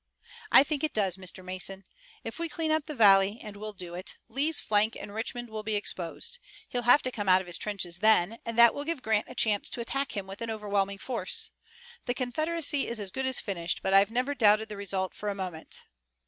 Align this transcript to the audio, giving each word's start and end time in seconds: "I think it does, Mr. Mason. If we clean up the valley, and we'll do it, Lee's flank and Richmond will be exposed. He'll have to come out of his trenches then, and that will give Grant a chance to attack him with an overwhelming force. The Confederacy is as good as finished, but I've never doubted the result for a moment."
"I 0.51 0.63
think 0.63 0.83
it 0.83 0.95
does, 0.95 1.17
Mr. 1.17 1.45
Mason. 1.45 1.83
If 2.23 2.39
we 2.39 2.49
clean 2.49 2.71
up 2.71 2.85
the 2.87 2.95
valley, 2.95 3.39
and 3.43 3.55
we'll 3.55 3.71
do 3.73 3.93
it, 3.93 4.15
Lee's 4.29 4.59
flank 4.59 4.97
and 4.99 5.13
Richmond 5.13 5.51
will 5.51 5.61
be 5.61 5.75
exposed. 5.75 6.39
He'll 6.69 6.81
have 6.89 7.03
to 7.03 7.11
come 7.11 7.29
out 7.29 7.39
of 7.39 7.45
his 7.45 7.59
trenches 7.59 7.99
then, 7.99 8.39
and 8.43 8.57
that 8.57 8.73
will 8.73 8.83
give 8.83 9.03
Grant 9.03 9.27
a 9.29 9.35
chance 9.35 9.69
to 9.69 9.79
attack 9.79 10.17
him 10.17 10.25
with 10.25 10.41
an 10.41 10.49
overwhelming 10.49 10.97
force. 10.97 11.51
The 12.07 12.15
Confederacy 12.15 12.87
is 12.87 12.99
as 12.99 13.11
good 13.11 13.27
as 13.27 13.39
finished, 13.39 13.81
but 13.83 13.93
I've 13.93 14.09
never 14.09 14.33
doubted 14.33 14.69
the 14.69 14.75
result 14.75 15.13
for 15.13 15.29
a 15.29 15.35
moment." 15.35 15.83